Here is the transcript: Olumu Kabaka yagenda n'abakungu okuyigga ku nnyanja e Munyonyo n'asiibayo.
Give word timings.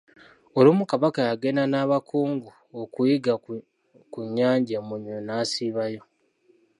Olumu 0.57 0.83
Kabaka 0.91 1.19
yagenda 1.29 1.63
n'abakungu 1.67 2.49
okuyigga 2.81 3.33
ku 4.11 4.19
nnyanja 4.27 4.73
e 4.79 4.83
Munyonyo 4.87 5.19
n'asiibayo. 5.23 6.01